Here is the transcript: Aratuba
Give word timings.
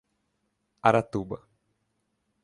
Aratuba 0.87 1.37